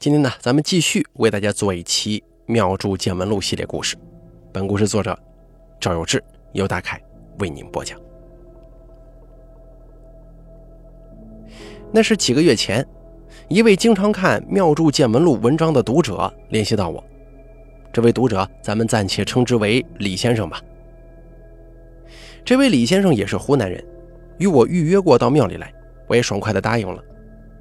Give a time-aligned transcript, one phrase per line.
[0.00, 3.98] 今天呢，咱们继续为大家做一期《妙著见闻录》系列故事。
[4.50, 5.14] 本故事作者
[5.78, 6.98] 赵有志、由大凯
[7.38, 8.00] 为您播讲。
[11.92, 12.82] 那是几个月前，
[13.48, 17.04] 一位经常看《妙著见闻录》文章的读者联系到我。
[17.92, 20.62] 这位读者，咱们暂且称之为李先生吧。
[22.42, 23.84] 这位李先生也是湖南人，
[24.38, 25.70] 与我预约过到庙里来，
[26.06, 27.04] 我也爽快的答应了。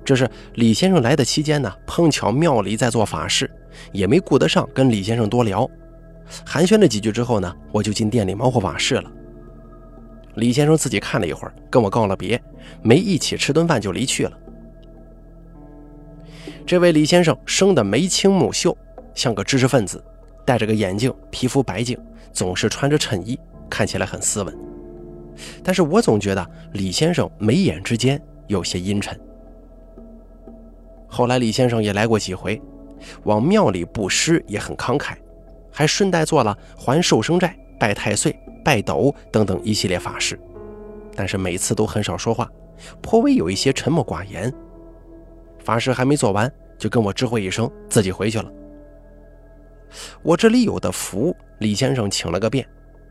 [0.04, 3.50] 这是李先生来的期间呢，碰巧庙里在做法事，
[3.92, 5.70] 也没顾得上跟李先生多聊，
[6.46, 9.12] 寒暄了几句之后呢，我就进店里忙活法事了。
[10.36, 12.42] 李先生自己看了一会儿，跟我告了别，
[12.82, 14.32] 没一起吃顿饭就离去了。
[16.66, 18.76] 这位李先生生得眉清目秀，
[19.14, 20.04] 像个知识分子，
[20.46, 22.00] 戴着个眼镜，皮肤白净，
[22.32, 23.38] 总是穿着衬衣，
[23.70, 24.58] 看起来很斯文。
[25.64, 29.20] 但是我总觉得李先生眉眼之间有些阴沉。
[31.10, 32.62] 后来李先生也来过几回，
[33.24, 35.16] 往庙里布施也很慷慨，
[35.72, 40.40] 还顺带做了还寿生债、拜太岁、拜斗等等一系列法事，
[41.16, 42.50] 但是每次都很少说话，
[43.02, 44.54] 颇为有一些沉默寡言。
[45.64, 48.52] 法事还没做完，就跟我知会一声，自己回去了。
[50.22, 52.66] 我这里有的符，李先生请了个遍，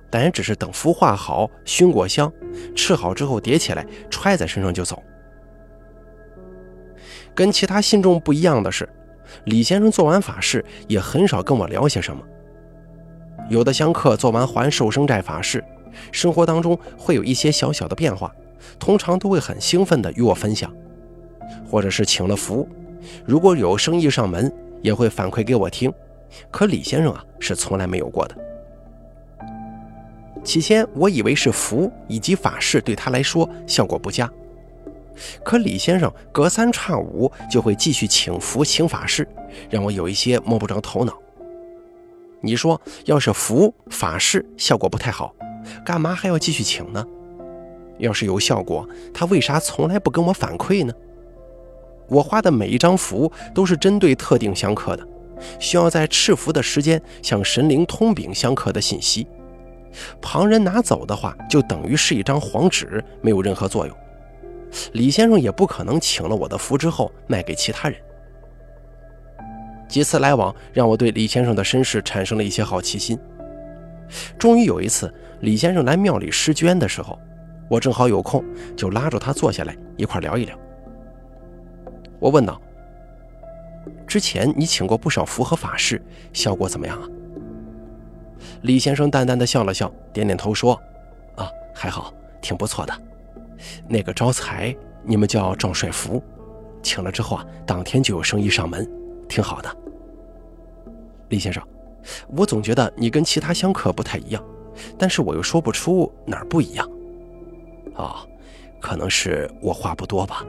[0.08, 2.32] 但也只是等符画好、熏过香、
[2.76, 5.02] 吃好之后叠起来揣在身上就走。
[7.38, 8.88] 跟其他信众不一样的是，
[9.44, 12.20] 李先生做完法事也很少跟我聊些什么。
[13.48, 15.64] 有的香客做完还寿生债法事，
[16.10, 18.34] 生活当中会有一些小小的变化，
[18.76, 20.68] 通常都会很兴奋地与我分享，
[21.70, 22.68] 或者是请了福，
[23.24, 25.92] 如果有生意上门，也会反馈给我听。
[26.50, 28.36] 可李先生啊，是从来没有过的。
[30.42, 34.28] 起先我以为是福以及法事对他来说效果不佳。
[35.44, 39.26] 可李先生隔三差五就会继续请符请法事，
[39.70, 41.14] 让我有一些摸不着头脑。
[42.40, 45.34] 你说，要是符法事效果不太好，
[45.84, 47.04] 干嘛还要继续请呢？
[47.98, 50.92] 要是有效果，他为啥从来不跟我反馈呢？
[52.08, 55.06] 我画的每一张符都是针对特定相克的，
[55.58, 59.26] 需要在赐符的时间向神灵通禀相克的信息。
[60.22, 63.96] 旁人拿走的话，就等于是一张黄纸，没有任何作用。
[64.92, 68.00] 李先生也不可能请了我的符之后卖给其他人。
[69.88, 73.18] 几次来往让我对李先生的身世产生了一些好奇心。
[74.38, 77.18] 终于有一次，李先生来庙里施捐的时候，
[77.70, 78.44] 我正好有空，
[78.76, 80.58] 就拉着他坐下来一块聊一聊。
[82.18, 82.60] 我问道
[84.06, 86.02] ：“之前你请过不少符和法事，
[86.32, 87.08] 效果怎么样啊？”
[88.62, 90.78] 李先生淡淡的笑了笑，点点头说
[91.36, 92.92] ：“啊，还好，挺不错的。”
[93.88, 96.22] 那个招财，你们叫赵帅福，
[96.82, 98.88] 请了之后啊，当天就有生意上门，
[99.28, 99.76] 挺好的。
[101.28, 101.62] 李先生，
[102.28, 104.42] 我总觉得你跟其他香客不太一样，
[104.96, 106.88] 但是我又说不出哪儿不一样。
[107.94, 108.16] 哦，
[108.80, 110.44] 可能是我话不多吧。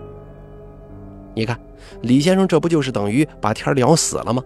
[1.36, 1.60] 你看，
[2.02, 4.44] 李先生这不就是等于把天聊死了吗？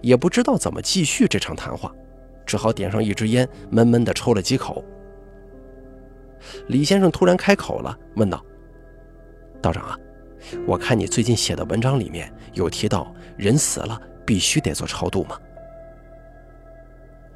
[0.00, 1.92] 也不知道怎么继续这场谈话，
[2.46, 4.84] 只好点上一支烟，闷闷地抽了几口。
[6.68, 8.44] 李先生突然开口了，问道
[9.62, 9.96] ：“道长啊，
[10.66, 15.38] 我看你最近写的文章里面有提到，人死了必须得做超度吗？”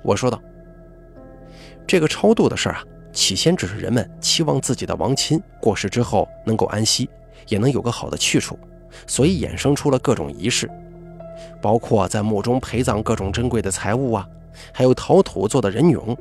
[0.02, 0.40] 我说道
[1.86, 7.08] ：“这个超度的事儿啊，起先只是人们期望自己的亡亲过世之后能够安息，
[7.48, 8.58] 也能有个好的去处，
[9.06, 10.70] 所以衍生出了各种仪式，
[11.60, 14.28] 包括在墓中陪葬各种珍贵的财物啊，
[14.72, 16.16] 还有陶土做的人俑。”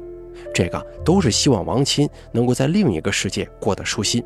[0.54, 4.24] 这个都是希望亡亲能够在另一个世界过得舒心。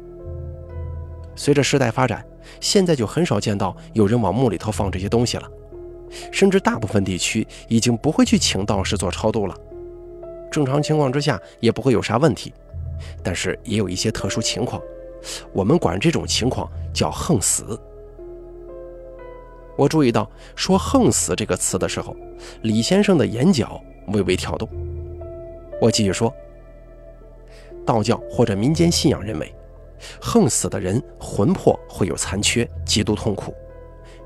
[1.36, 2.25] 随着时代发展，
[2.59, 5.50] 现在就很少见到有人往墓里头放这些东西了，
[6.31, 9.56] 甚至大部分地区已经不会去请道士做超度了。
[10.52, 12.52] 正常情况之下也不会有啥问题，
[13.24, 14.81] 但是也有一些特殊情况，
[15.53, 17.80] 我们管这种情况叫横死。
[19.78, 22.14] 我注意到说“横死”这个词的时候，
[22.64, 24.67] 李先生的眼角微微跳动。
[25.79, 26.34] 我继续说，
[27.85, 29.53] 道教或者民间信仰认为，
[30.22, 33.53] 横死的人魂魄会有残缺，极度痛苦，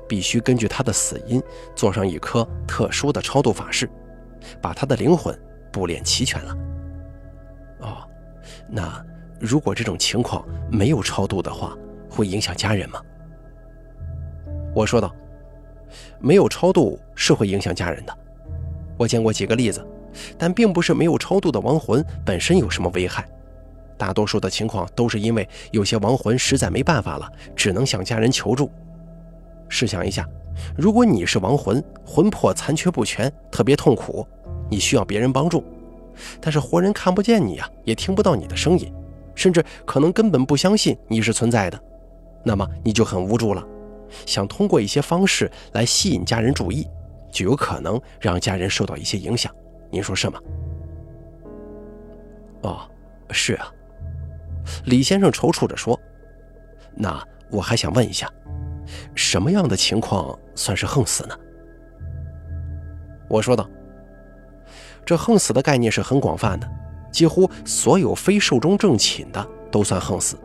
[0.08, 1.42] 必须根据他的死因
[1.74, 3.88] 做上一颗特殊的超度法事，
[4.60, 5.36] 把他的灵魂
[5.72, 6.56] 布练齐全了。
[7.80, 8.08] 哦，
[8.68, 9.04] 那
[9.40, 11.76] 如果这种情况没有超度的话，
[12.10, 13.00] 会影响家人吗？
[14.74, 15.14] 我说道，
[16.18, 18.18] 没有超度是会影响家人的，
[18.98, 19.84] 我见过几个例子。
[20.38, 23.26] 但并不是没有超度的亡魂本身有什么危害，
[23.96, 28.70] 大多数的情况都是因为有些亡魂实在没办法了，只能向家人求助。
[29.68, 30.28] 试想一下，
[30.76, 34.26] 如果你是亡魂，魂魄残缺不全，特别痛苦，
[34.70, 35.64] 你需要别人帮助，
[36.40, 38.92] 但是活人看不见你啊，也听不到你的声音，
[39.34, 41.80] 甚至可能根本不相信你是存在的，
[42.44, 43.66] 那么你就很无助了。
[44.26, 46.86] 想通过一些方式来吸引家人注意，
[47.32, 49.52] 就有可能让家人受到一些影响。
[49.94, 50.40] 您说是吗？
[52.62, 52.90] 哦，
[53.30, 53.72] 是啊。
[54.86, 55.98] 李先生踌躇着说
[56.96, 58.28] ：“那我还想问一下，
[59.14, 61.38] 什么样的情况算是横死呢？”
[63.30, 63.70] 我说道
[65.06, 66.68] ：“这横死的概念是很广泛的，
[67.12, 70.36] 几乎所有非寿终正寝的都算横死，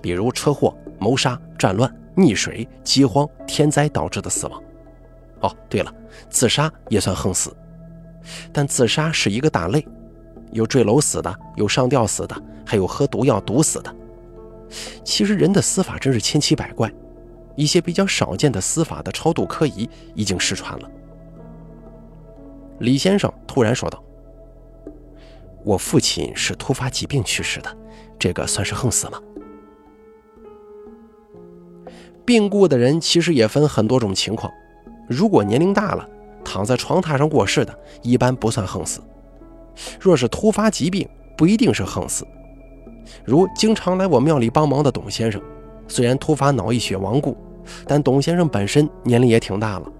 [0.00, 4.60] 比如车祸、谋杀、战乱。”溺水、饥荒、天灾导致的死亡。
[5.40, 5.94] 哦，对了，
[6.30, 7.54] 自杀也算横死，
[8.52, 9.86] 但自杀是一个大类，
[10.52, 13.94] 有坠楼死的，有上吊死的，还有喝毒药毒死的。
[15.04, 16.92] 其实人的死法真是千奇百怪，
[17.56, 20.90] 一些比较少见的死法的超度科仪已经失传了。
[22.80, 24.02] 李先生突然说道
[25.64, 27.76] ：“我父亲是突发疾病去世的，
[28.18, 29.20] 这个算是横死吗？”
[32.24, 34.52] 病故的人其实也分很多种情况，
[35.08, 36.06] 如果年龄大了，
[36.48, 39.02] 躺在床榻上过世的，一般不算横死；
[40.00, 41.06] 若是突发疾病，
[41.36, 42.26] 不一定是横死。
[43.22, 45.38] 如经常来我庙里帮忙的董先生，
[45.86, 47.36] 虽然突发脑溢血亡故，
[47.86, 49.92] 但董先生本身年龄也挺大了。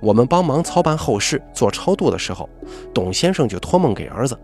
[0.00, 2.48] 我们帮忙操办后事、做超度的时候，
[2.94, 4.38] 董先生就托梦给儿子，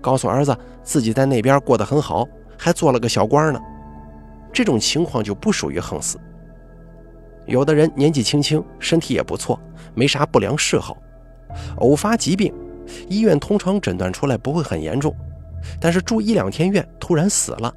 [0.00, 2.26] 告诉儿子自己在那边过得很好，
[2.58, 3.60] 还做了个小官呢。
[4.52, 6.18] 这种情况就不属于横死。
[7.48, 9.58] 有的人年纪轻轻，身体也不错，
[9.94, 10.94] 没啥不良嗜好，
[11.78, 12.52] 偶发疾病，
[13.08, 15.14] 医院通常诊断出来不会很严重，
[15.80, 17.74] 但是住一两天院突然死了，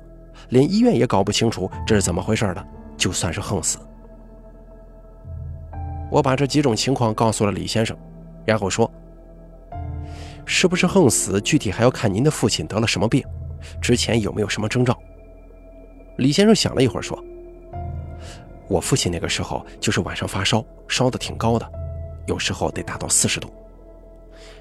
[0.50, 3.80] 连医院也搞不清楚这是怎么回事的，就算是横死。
[6.12, 7.98] 我把这几种情况告诉了李先生，
[8.44, 8.92] 然后说
[10.46, 13.24] ：“是不是横死，具体还要看您的父亲得了什么病，
[13.82, 15.00] 之前有没有什么征兆。”
[16.20, 17.18] 李先生想了一会儿说。
[18.72, 21.70] 我父亲那个时候就是晚上发烧，烧得挺高的，
[22.26, 23.54] 有时候得达到四十度，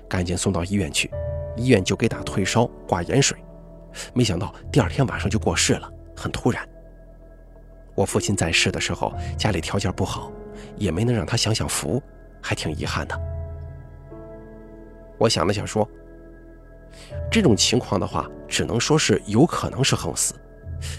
[0.08, 1.08] 赶紧送到医院去，
[1.56, 3.38] 医院就给打退烧、挂盐水，
[4.12, 6.68] 没想到第二天晚上就过世了，很突然。
[7.94, 10.32] 我父亲在世的时候家里条件不好，
[10.74, 12.02] 也没能让他享享福，
[12.42, 13.16] 还挺遗憾的。
[15.18, 15.88] 我想了想说，
[17.30, 20.34] 这种情况的话，只能说是有可能是横死，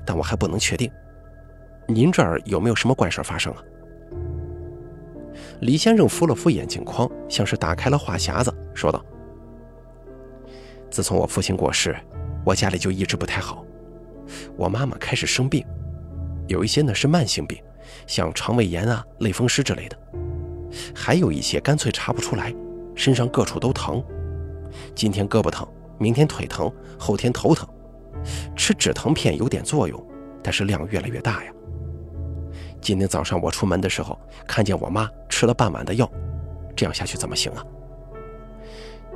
[0.06, 0.90] 但我还不能确定。
[1.94, 3.64] 您这儿有没有什么怪事发生啊？
[5.62, 9.04] 李先生扶了扶眼镜框，像是打开了话匣子，说道
[10.90, 11.96] ：“自从我父亲过世，
[12.46, 13.66] 我家里就一直不太好。
[14.56, 15.66] 我妈妈开始生病，
[16.48, 17.62] 有一些呢是慢性病，
[18.08, 19.98] 像肠胃炎啊、类风湿之类的；
[20.96, 22.54] 还有一些干脆查不出来，
[22.96, 24.04] 身上各处都疼。
[24.96, 25.68] 今天胳膊疼，
[26.00, 27.68] 明天腿疼，后天头疼。
[28.56, 30.04] 吃止疼片有点作用，
[30.44, 31.52] 但是量越来越大呀。”
[32.82, 36.10] 今天早上我出门的时候，看见我妈吃了半碗的药，
[36.76, 37.64] 这样下去怎么行啊？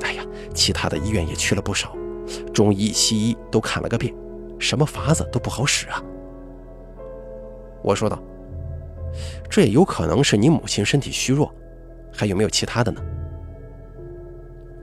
[0.01, 0.23] 哎呀，
[0.53, 1.95] 其他的医院也去了不少，
[2.53, 4.13] 中医、西医都看了个遍，
[4.59, 6.03] 什么法子都不好使啊。
[7.81, 8.21] 我说道
[9.49, 11.51] ：“这也有可能是你母亲身体虚弱，
[12.13, 13.01] 还有没有其他的呢？”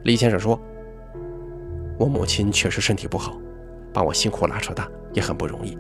[0.03, 0.59] 李先生说
[1.99, 3.37] ：“我母亲确实身体不好，
[3.93, 5.79] 把我辛苦拉扯大也很不容易。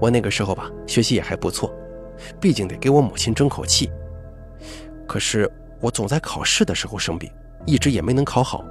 [0.00, 1.74] 我那个时候吧，学习也还不错。”
[2.40, 3.90] 毕竟得给我母亲争口气，
[5.06, 5.50] 可是
[5.80, 7.30] 我总在考试的时候生病，
[7.66, 8.64] 一直也没能考好，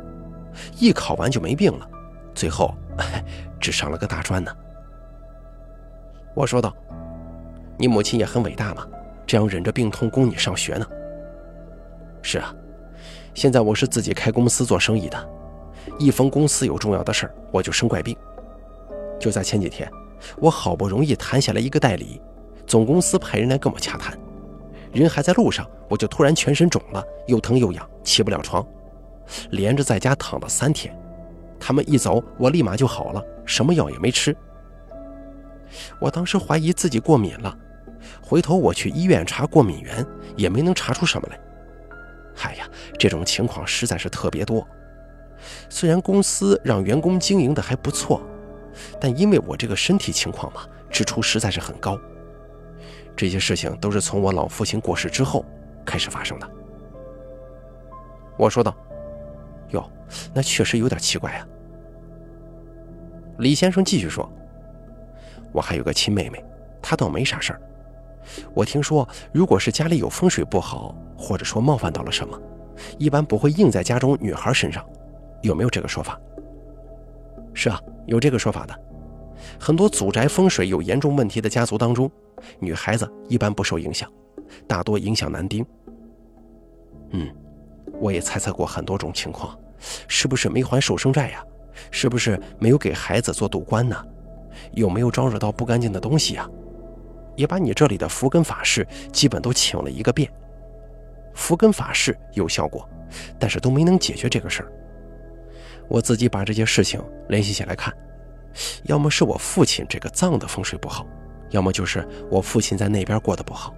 [0.78, 1.90] 一考完就没病了，
[2.34, 2.74] 最后
[3.60, 4.52] 只上了个大专呢。
[6.36, 6.74] 我说道
[7.78, 8.88] ：“你母亲也很伟大嘛，
[9.26, 10.86] 这样忍着病痛供你上学呢。”
[12.22, 12.54] 是啊，
[13.34, 15.30] 现在我是自己开公司做生意的，
[15.98, 18.16] 一逢公司有重要的事儿，我就生怪病。
[19.20, 19.92] 就在前几天，
[20.38, 22.22] 我好不容易谈下来一个代理。
[22.70, 24.16] 总公司派人来跟我洽谈，
[24.94, 28.64] 人还在路上，我就突然全身肿了，又疼又痒，起不了床，
[29.50, 30.96] 连着在家躺了三天。
[31.60, 34.38] 他们一走，我立马就好了，什么药也没吃。
[36.00, 37.58] 我当时怀疑自己过敏了，
[38.22, 41.40] 回头我去医院查过敏源，也没能查出什么来。
[42.44, 44.66] 哎呀，这种情况实在是特别多。
[45.70, 48.22] 虽然公司让员工经营的还不错，
[49.02, 50.62] 但因为我这个身体情况嘛，
[50.92, 52.00] 支出实在是很高。
[53.20, 55.44] 这些事情都是从我老父亲过世之后
[55.86, 56.50] 开始发生的。
[58.38, 58.74] 我说道
[59.72, 59.92] ：“哟，
[60.34, 61.46] 那确实有点奇怪啊。”
[63.40, 64.32] 李先生继续说
[65.52, 66.42] ：“我还有个亲妹妹，
[66.82, 67.62] 她倒没啥事儿，
[68.54, 72.42] 我听说，如果是家里有风水不好，或者说冒犯到了什么，
[72.98, 74.82] 一般不会硬在家中女孩身上，
[75.42, 76.18] 有没有这个说法？
[77.54, 78.74] 是啊，有这个说法的。
[79.60, 82.10] 很多祖宅风水有严重问题的家族当中，
[82.60, 84.12] 女孩子一般不受影响，
[84.68, 85.66] 大多影响男丁。
[87.12, 87.28] 嗯，
[88.00, 89.58] 我也猜测过很多种情况，
[90.08, 91.44] 是不是没还守生债呀？
[91.92, 93.96] 是不是没有给孩子做赌官呢？
[94.74, 96.50] 有没有招惹到不干净的东西呀？
[97.36, 100.30] 也把你这里的福根法事基本都请了一个遍。
[101.34, 102.88] 福根法事有效果，
[103.40, 104.72] 但是都没能解决这个事儿。
[105.88, 107.94] 我自己把这些事情联系起来看，
[108.84, 111.06] 要么是我父亲这个葬的风水不好，
[111.52, 113.74] 要么就是我父亲在那边过得不好。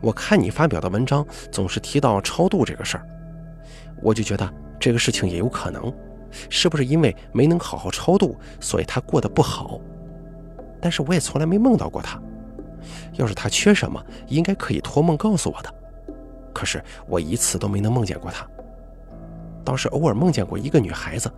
[0.00, 3.06] 我看你发表的文章总是提到超度这个事儿，
[4.02, 5.92] 我就觉得这个事情也有可能。
[6.48, 9.80] 是不是因为没能好好超度，所以他过得不好？
[10.80, 12.22] 但是我也从来没梦到过他。
[13.14, 15.74] 要是他缺什么，应该可以托梦告诉我的。
[16.54, 18.46] 可是我一次都没能梦见过他，
[19.64, 21.28] 倒是偶尔梦见过一个女孩子，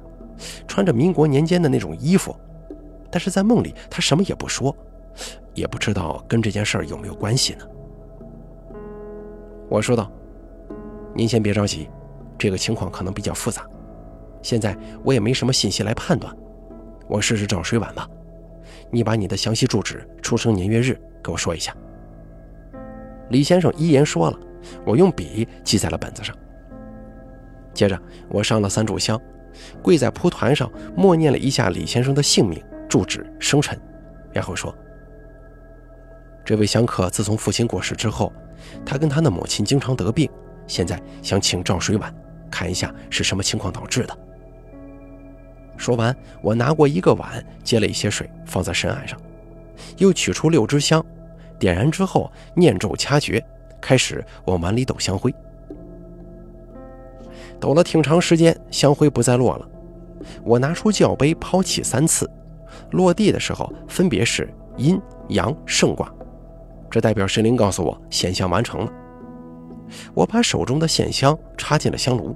[0.66, 2.34] 穿着民国年间的那种衣服，
[3.10, 4.74] 但是在梦里他什么也不说，
[5.54, 7.66] 也不知道跟这件事儿有没有关系呢。
[9.68, 10.10] 我说道
[11.14, 11.88] ：“您先别着急，
[12.36, 13.66] 这个情况可能比较复杂。”
[14.42, 16.34] 现在我也没什么信息来判断，
[17.08, 18.08] 我试试找水碗吧。
[18.90, 21.74] 你把你的详细住址、出生年月日给我说一下。
[23.30, 24.38] 李先生一言说了，
[24.84, 26.36] 我用笔记在了本子上。
[27.72, 29.18] 接着我上了三炷香，
[29.82, 33.78] 跪在蒲团上默念了一下李先生的姓名、住址、生辰，
[34.32, 34.74] 然后说
[36.44, 38.32] ：“这位香客自从父亲过世之后，
[38.84, 40.28] 他跟他的母亲经常得病，
[40.66, 42.14] 现在想请照水碗，
[42.50, 44.18] 看一下是什么情况导致的。”
[45.76, 49.18] 说完，我拿过一个碗，接了一些水，放在神案上，
[49.96, 51.04] 又取出六支香，
[51.58, 53.44] 点燃之后念咒掐诀，
[53.80, 55.34] 开始往碗里抖香灰。
[57.62, 59.68] 抖了挺长时间，香灰不再落了。
[60.42, 62.28] 我拿出教杯抛起三次，
[62.90, 66.12] 落地的时候分别是阴阳圣卦，
[66.90, 68.92] 这代表神灵告诉我显香完成了。
[70.12, 72.34] 我把手中的线香插进了香炉，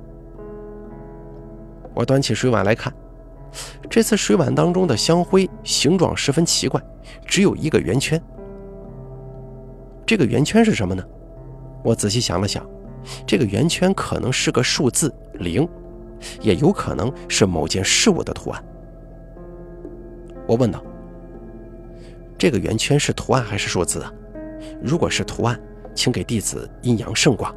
[1.93, 2.95] 我端起水碗来看。
[3.91, 6.81] 这次水碗当中的香灰形状十分奇怪，
[7.27, 8.23] 只有一个圆圈。
[10.07, 11.03] 这个圆圈是什么呢？
[11.83, 12.65] 我仔细想了想，
[13.27, 15.69] 这个圆圈可能是个数字零，
[16.41, 18.65] 也有可能是某件事物的图案。
[20.47, 20.83] 我问道
[22.39, 24.13] ：“这个圆圈是图案还是数字啊？
[24.83, 25.61] 如果是图案，
[25.95, 27.55] 请给弟子阴阳圣卦。”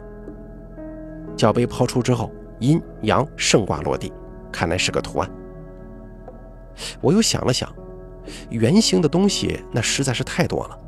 [1.38, 4.12] 脚杯抛出之后，阴阳圣卦落地，
[4.52, 5.30] 看来是个图案。
[7.00, 7.74] 我又想了想，
[8.50, 10.80] 圆形的东西那实在是太多了，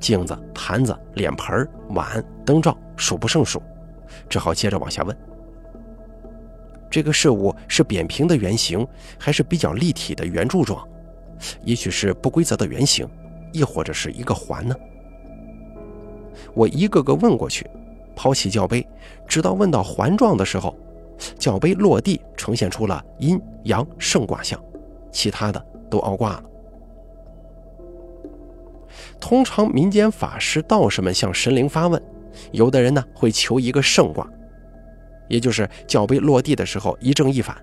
[0.00, 3.62] 镜子、盘子、脸盆、碗、灯罩数不胜数，
[4.28, 5.16] 只好接着往下问：
[6.90, 8.86] 这个事物是扁平的圆形，
[9.18, 10.86] 还是比较立体的圆柱状？
[11.64, 13.08] 也许是不规则的圆形，
[13.52, 14.74] 亦或者是一个环呢？
[16.54, 17.68] 我一个个问过去，
[18.14, 18.86] 抛起教杯，
[19.26, 20.74] 直到问到环状的时候，
[21.38, 24.58] 教杯落地，呈现出了阴阳圣卦象。
[25.10, 26.44] 其他的都凹挂了。
[29.18, 32.02] 通常民间法师、道士们向神灵发问，
[32.52, 34.28] 有的人呢会求一个圣卦，
[35.28, 37.56] 也就是脚杯落地的时候一正一反。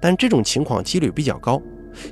[0.00, 1.60] 但这种情况几率比较高，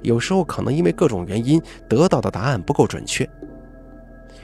[0.02, 3.28] 有时候可能因为各种原因得到的答案不够准确。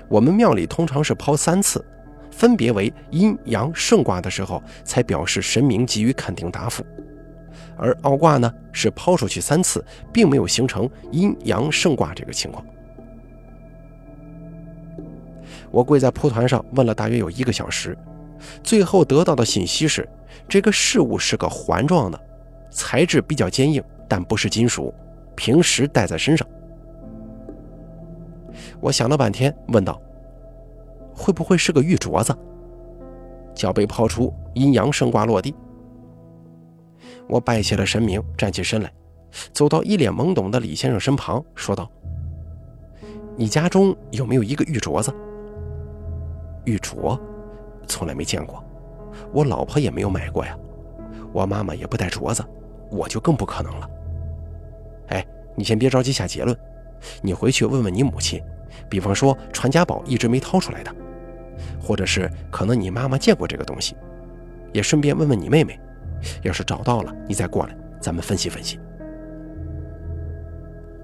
[0.09, 1.85] 我们庙里通常是抛三次，
[2.31, 6.85] 分别为阴阳圣卦的时候，才表示神明给予肯定答复。
[7.77, 12.65] 而凹卦呢，是抛出去三次，并没有形成阴阳圣卦这个情况。
[15.71, 17.97] 我跪在蒲团上问了大约有一个小时，
[18.63, 20.09] 最后得到的信息是，
[20.49, 22.21] 这个事物是个环状的，
[22.71, 24.93] 材质比较坚硬，但不是金属，
[25.37, 26.47] 平时戴在身上。
[28.81, 30.01] 我想了半天，问道
[31.15, 32.37] ：“会不会是个玉镯子？”
[33.55, 35.55] 脚被抛出，阴阳圣卦落地。
[37.29, 38.91] 我拜谢了神明，站起身来，
[39.53, 41.89] 走到一脸懵懂的李先生身旁，说道
[43.37, 45.15] ：“你家中有没有一个玉镯子？
[46.65, 47.19] 玉镯，
[47.87, 48.63] 从来没见过，
[49.33, 50.57] 我老婆也没有买过呀。
[51.33, 52.45] 我妈妈也不戴镯子，
[52.91, 53.91] 我就更不可能了。
[55.09, 56.57] 哎，你先别着急下结论，
[57.23, 58.43] 你回去问问你母亲，
[58.89, 60.95] 比方说传家宝一直没掏出来的，
[61.81, 63.97] 或者是可能你妈妈见过这个东西，
[64.73, 65.79] 也顺便问问你妹妹。”
[66.43, 68.79] 要是找到了，你再过来，咱们分析分析。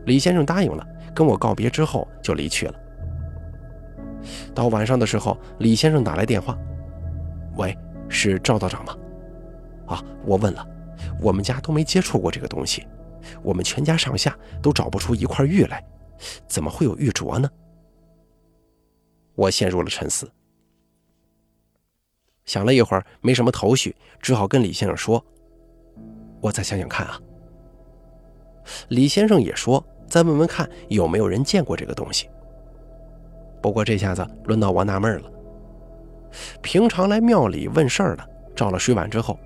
[0.04, 2.75] 李先生答应了，跟我告别之后就离去了。
[4.54, 6.56] 到晚上的时候，李先生打来电话
[7.56, 7.76] ：“喂，
[8.09, 8.97] 是赵道长吗？
[9.87, 10.66] 啊，我问了，
[11.21, 12.87] 我们家都没接触过这个东西，
[13.42, 15.85] 我们全家上下都找不出一块玉来，
[16.49, 17.49] 怎么会有玉镯呢？”
[19.37, 20.30] 我陷入了沉思，
[22.47, 25.23] 想了一会儿，没什么头绪，只好跟李先生说
[26.40, 27.21] ：“我再想想看啊。”
[28.88, 32.28] 李先生也说：“再问问看，有没有人见过这个东西。”
[33.66, 35.30] 不过这下子轮到我纳闷了。
[36.62, 39.37] 平常来庙里问事儿的，照了水碗之后，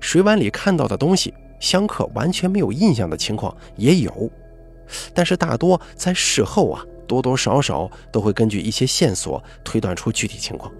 [0.00, 4.30] 水碗里看到的东西，香客完全没有印象的情况也有，
[5.14, 6.84] 但是大多在事后啊。
[7.08, 10.70] 多多少少都会根据一些线索推断出具体情况，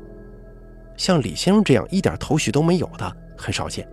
[0.94, 3.88] 像李先生这样一点头绪都没有的很少见。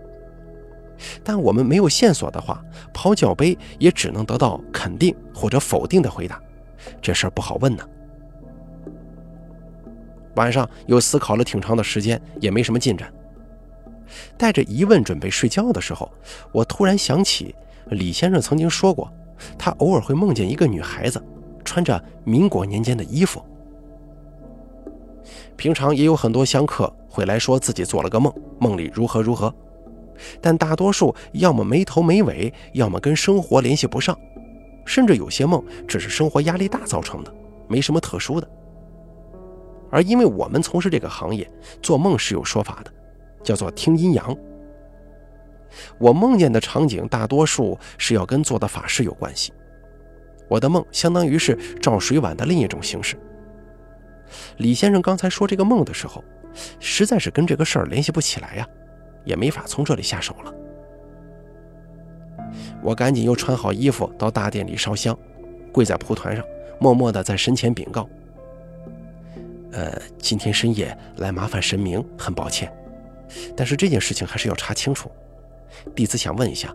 [1.24, 2.62] 但我们没有线索的话，
[2.92, 6.38] 抛脚杯也只能得到肯定或者否定的回答，
[7.00, 7.82] 这事儿不好问呢。
[10.38, 13.12] 晚上又思考了挺长的时间，也没什么进展。
[14.38, 16.10] 带着疑问准备睡觉的时候，
[16.52, 17.54] 我突然想起
[17.90, 19.12] 李先生曾经说过，
[19.58, 21.22] 他偶尔会梦见一个女孩子。
[21.64, 23.44] 穿着民国年间的衣服，
[25.54, 29.54] 平常也有很多香客会来说自己做了个梦，梦里如何如何，
[30.40, 34.18] 但大多数要么没头没尾，要么跟生活联系不上，
[34.86, 37.34] 甚至有些梦只是生活压力大造成的，
[37.68, 38.48] 没什么特殊的。
[39.90, 41.48] 而因为我们从事这个行业，
[41.82, 42.92] 做梦是有说法的，
[43.42, 44.36] 叫做听阴阳。
[45.98, 49.52] 我梦见的场景大多数是要跟做的法事有关系。
[50.48, 53.16] 我的梦相当于是照水碗的另一种形式。
[54.56, 56.24] 李先生刚才说这个梦的时候，
[56.80, 58.66] 实在是跟这个事儿联系不起来呀，
[59.24, 60.54] 也没法从这里下手了。
[62.82, 65.16] 我赶紧又穿好衣服到大殿里烧香，
[65.70, 66.44] 跪在蒲团上，
[66.80, 68.08] 默默地在神前禀告
[69.72, 72.72] ：“呃，今天深夜来麻烦神明，很抱歉，
[73.56, 75.10] 但是这件事情还是要查清楚。
[75.94, 76.74] 弟子想问一下。”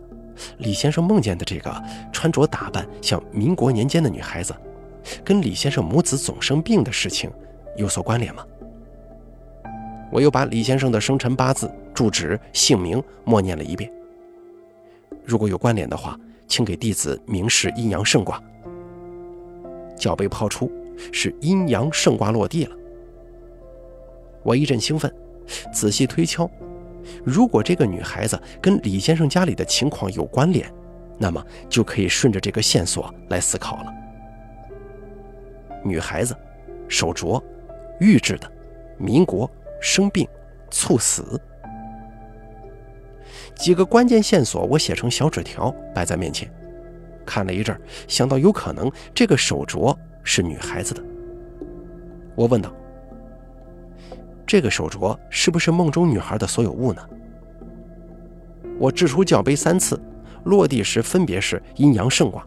[0.57, 1.71] 李先生梦见的这个
[2.11, 4.51] 穿着打扮像民国年间的女孩子，
[5.23, 7.31] 跟李先生母子总生病的事情
[7.77, 8.43] 有所关联吗？
[10.11, 13.93] 我又把李先生的生辰八字、住址、姓名默念了一遍。
[15.23, 18.41] 如果有关联的话，请给弟子明示阴阳圣卦。
[19.95, 20.71] 脚被抛出，
[21.11, 22.75] 是阴阳圣卦落地了。
[24.43, 25.11] 我一阵兴奋，
[25.71, 26.49] 仔细推敲。
[27.23, 30.71] 如果这个女孩子跟李先生家里的情况有关联，
[31.17, 33.93] 那么就可以顺着这个线索来思考了。
[35.83, 36.35] 女孩子，
[36.87, 37.41] 手镯，
[37.99, 38.49] 玉制的，
[38.97, 39.49] 民国，
[39.81, 40.27] 生病，
[40.69, 41.39] 猝死。
[43.55, 46.49] 几个关键线索我写成小纸条摆在面前，
[47.25, 47.77] 看了一阵，
[48.07, 51.03] 想到有可能这个手镯是女孩子的，
[52.35, 52.73] 我问道。
[54.53, 57.01] 这个手镯是不是梦中女孩的所有物呢？
[58.77, 59.99] 我掷出教杯三次，
[60.43, 62.45] 落地时分别是阴阳圣卦。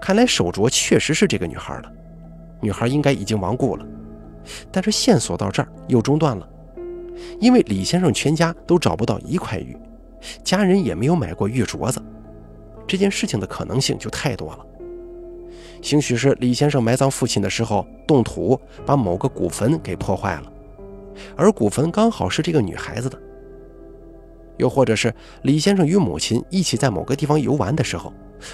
[0.00, 1.92] 看来手镯确实是这个女孩的，
[2.60, 3.86] 女孩应该已经亡故了。
[4.72, 6.48] 但是线索到这儿又中断了，
[7.38, 9.78] 因为李先生全家都找不到一块玉，
[10.42, 12.02] 家人也没有买过玉镯子，
[12.88, 14.66] 这件事情的可能性就太多了。
[15.80, 20.52] 兴许是李先生埋葬父亲的时候动土，把某个古坟给破坏了，
[21.36, 23.20] 而古坟刚好是这个女孩子的。
[24.58, 28.12] 又或者是李先生与母亲一起在某个地方游玩的时候，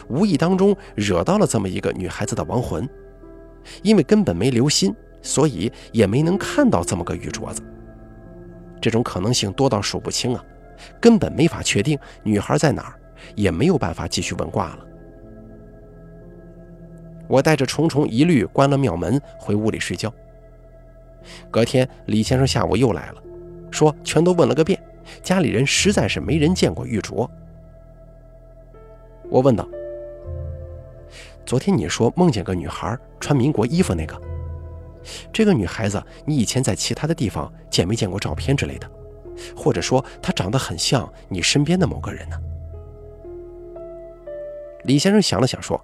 [0.08, 2.88] 无意当中惹到了这么一个女孩子的亡魂，
[3.82, 7.62] 因为根本没留心，所以也没能看到这么个玉镯子。
[8.80, 10.44] 这种可能性多到数不清啊，
[11.00, 12.98] 根本没法确定女孩在哪儿，
[13.36, 14.86] 也没有办法继续问卦了。
[17.28, 20.12] 我带着重重疑虑关了庙门，回屋里睡觉。
[21.50, 23.22] 隔天，李先生下午又来了，
[23.70, 24.82] 说全都问了个遍，
[25.22, 27.28] 家里人实在是没人见过玉镯。
[29.28, 29.68] 我问道
[31.46, 34.20] ：“昨天你说梦见个女孩穿民国衣服那个，
[35.32, 38.90] 这个女孩子你以前在其他的地方见没见过照片之类的？
[39.56, 42.36] 或者说她长得很像你身边的某个人呢？”
[44.84, 45.80] 李先生想了想说：“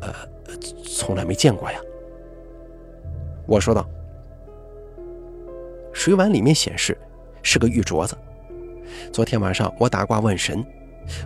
[0.00, 0.12] 呃。”
[0.82, 1.78] 从来没见过呀，
[3.46, 3.86] 我说道。
[5.98, 6.96] 水碗里面显示
[7.42, 8.16] 是个玉镯子。
[9.12, 10.64] 昨天晚上我打卦问神，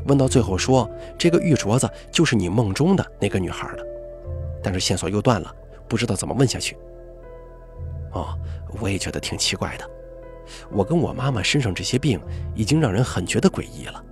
[0.06, 3.84] 问到最后说这个玉镯子就是你梦中的那个女孩的，
[4.62, 5.54] 但是线索又断了，
[5.86, 6.74] 不知道怎么问下去。
[8.12, 8.34] 哦，
[8.80, 9.86] 我也觉得挺奇怪的。
[10.70, 12.18] 我跟我妈妈身上这些病
[12.54, 14.02] 已经让人很觉得诡异了，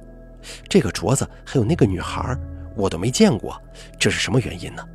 [0.69, 2.37] 这个镯子还有那个女孩，
[2.77, 3.59] 我都没见过，
[3.99, 4.87] 这是什么原因呢？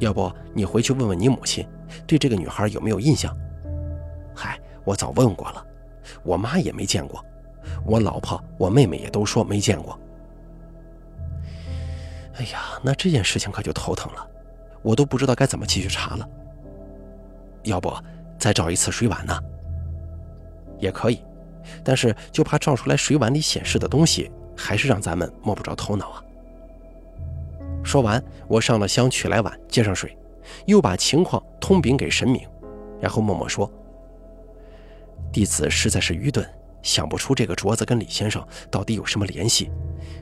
[0.00, 1.66] 要不你回去问问你母亲，
[2.06, 3.34] 对这个女孩有没有印象？
[4.34, 5.64] 嗨，我早问过了，
[6.22, 7.24] 我妈也没见过，
[7.84, 9.98] 我老婆、我妹妹也都说没见过。
[12.34, 14.26] 哎呀，那这件事情可就头疼了，
[14.82, 16.28] 我都不知道该怎么继续查了。
[17.64, 17.92] 要不
[18.38, 19.38] 再找一次水碗呢？
[20.78, 21.22] 也可以，
[21.84, 26.24] 但是就怕照出来水碗里显示的东西，还是让咱们摸不着头脑啊。
[27.84, 30.16] 说完，我上了香，取来碗，接上水，
[30.66, 32.48] 又把情况通禀给神明，
[33.00, 33.70] 然后默默说
[35.30, 36.46] ：“弟子实在是愚钝，
[36.82, 39.70] 想不出这个镯子跟李先生到底有什么联系，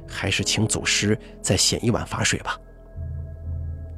[0.07, 2.59] 还是请祖师再显一碗法水吧。”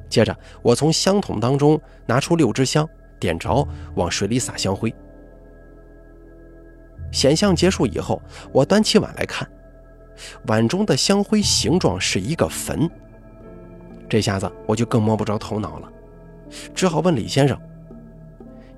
[0.08, 2.86] 接着，我从香桶当中拿出六支香，
[3.18, 4.94] 点着，往水里撒香灰。
[7.10, 8.20] 显像结束以后，
[8.52, 9.50] 我端起碗来看，
[10.46, 12.88] 碗中的香灰形状是一个坟。
[14.08, 15.90] 这下子我就更摸不着头脑了，
[16.74, 17.58] 只好问李先生：“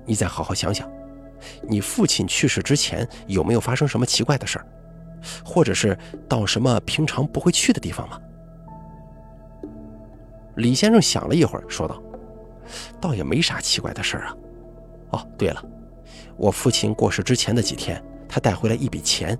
[0.05, 0.89] 你再好好想想，
[1.67, 4.65] 你父亲去世之前有没有发生什么奇怪的事儿，
[5.43, 8.19] 或者是到什么平常不会去的地方吗？”
[10.57, 12.01] 李先生想了一会儿，说道
[13.01, 14.37] ：“倒也没啥奇怪的事儿啊。
[15.11, 15.63] 哦，对了，
[16.37, 19.37] 我父亲过世之前的几天，他带回来一笔钱，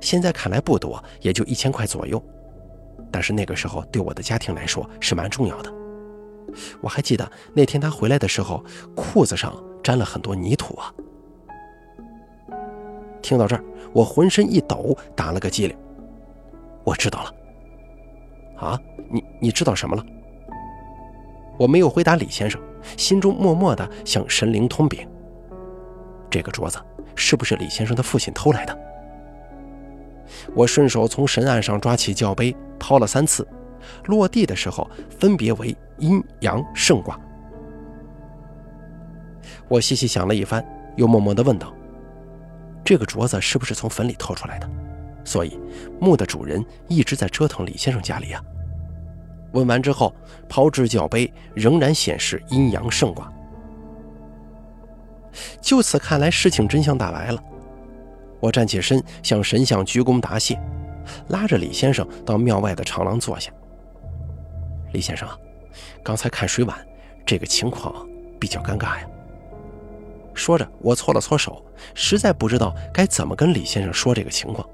[0.00, 2.22] 现在看来不多，也就一千块左右。”
[3.12, 5.72] 但是那个时候对我的家庭来说是蛮重要的。
[6.80, 8.64] 我还记得那天他回来的时候，
[8.94, 10.94] 裤子上沾了很多泥土啊。
[13.20, 15.76] 听到这儿，我浑身一抖，打了个激灵。
[16.84, 17.34] 我知道了。
[18.56, 18.80] 啊，
[19.10, 20.04] 你你知道什么了？
[21.58, 22.60] 我没有回答李先生，
[22.96, 25.06] 心中默默的向神灵通禀：
[26.28, 26.78] 这个镯子
[27.14, 28.78] 是不是李先生的父亲偷来的？
[30.54, 32.54] 我顺手从神案上抓起教杯。
[32.82, 33.46] 抛了三次，
[34.06, 37.20] 落地的时候分别为阴阳圣卦。
[39.68, 40.64] 我细细想了一番，
[40.96, 41.70] 又默默地问道
[42.84, 44.68] ：“这个镯子是不是从坟里偷出来的？
[45.24, 45.58] 所以
[46.00, 48.42] 墓的主人一直在折腾李先生家里啊？”
[49.52, 50.14] 问完之后，
[50.48, 53.32] 抛掷脚杯，仍然显示阴阳盛卦。
[55.60, 57.42] 就此看来，事情真相大白了。
[58.40, 60.56] 我站起身，向神像鞠躬答谢。
[61.28, 63.50] 拉着李先生到庙外的长廊坐下。
[64.92, 65.28] 李先生，
[66.02, 66.78] 刚才看水碗，
[67.26, 68.06] 这个情况
[68.38, 69.08] 比较尴尬呀。
[70.40, 71.62] 说着，我搓了搓手，
[71.94, 74.66] 实在不知道该怎么跟李先生说这个情况。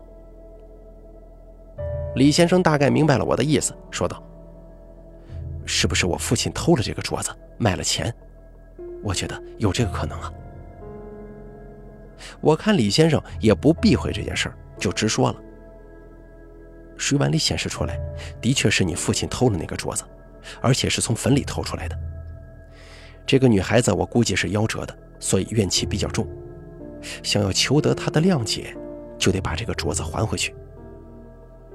[2.15, 4.23] 李先生大概明白了我的意思，说道
[5.67, 8.15] ：“是不是我父亲偷了这个镯子，卖了钱？
[9.03, 10.33] 我觉得有这个可能啊。”
[12.41, 15.37] 我看李先生也不避讳这件事儿，就直说了。
[16.97, 17.99] 水碗里显示出来，
[18.41, 20.05] 的确是你父亲偷了那个镯子，
[20.61, 21.99] 而且是从坟里偷出来的。
[23.27, 26.27] 这个女孩子，我估计是夭折的，所以怨气比较重。
[27.23, 28.77] 想要求得他的谅解，
[29.19, 30.55] 就得把这个镯子还回去。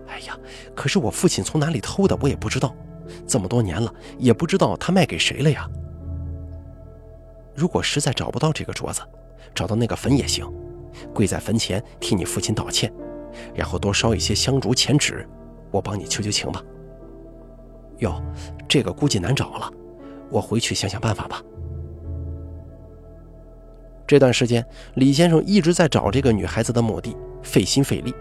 [0.07, 0.37] 哎呀，
[0.75, 2.75] 可是我父亲从哪里偷的，我也不知道。
[3.27, 5.69] 这么多年了，也不知道他卖给谁了呀。
[7.55, 9.01] 如果实在找不到这个镯子，
[9.53, 10.45] 找到那个坟也行，
[11.13, 12.91] 跪在坟前替你父亲道歉。
[13.55, 15.27] 然后多烧一些香烛钱纸，
[15.71, 16.61] 我帮你求求情吧。
[17.99, 18.21] 哟，
[18.67, 19.71] 这个估计难找了，
[20.29, 21.41] 我回去想想办法吧。
[24.11, 28.13] 这段时间，李先生一直在找这个女孩子的墓地，费心费力，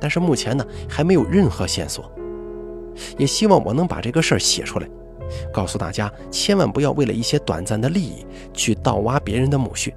[0.00, 2.10] 但是目前呢还没有任何线索。
[3.18, 4.88] 也希望我能把这个事儿写出来，
[5.52, 9.94] 告诉大家千万不要为了一些短暂的利益去盗挖别人的墓穴。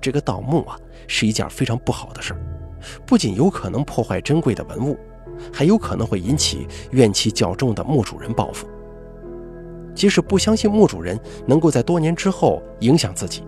[0.00, 2.40] 这个盗墓啊，是一件非常不好的事儿。
[3.06, 4.98] 不仅有可能破坏珍贵的文物，
[5.52, 8.66] 还有可能会引起怨气较重的墓主人报复。
[9.94, 11.16] 即使不相信墓主人
[11.46, 13.44] 能够在多年之后影响自己，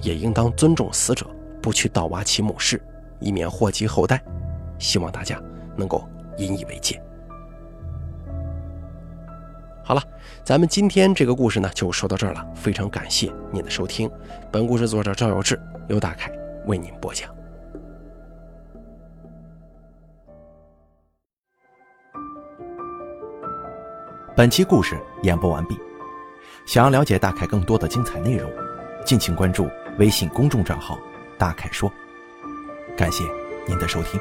[0.00, 1.26] 也应当尊重死者，
[1.62, 2.80] 不去盗挖其墓室，
[3.20, 4.22] 以免祸及后代。
[4.78, 5.40] 希望大家
[5.76, 6.06] 能够
[6.38, 7.00] 引以为戒。
[9.82, 10.02] 好了，
[10.44, 14.10] 咱们今天这个故事呢就说到这儿了，非常感谢您的收听。
[14.50, 16.30] 本故事作者赵有志，由大凯
[16.66, 17.34] 为您播讲。
[24.36, 25.78] 本期故事演播完毕。
[26.66, 28.50] 想要了解大凯更多的精彩内容，
[29.06, 30.98] 敬请关注微信公众账号
[31.38, 31.90] “大凯说”。
[32.98, 33.22] 感谢
[33.66, 34.20] 您的收听。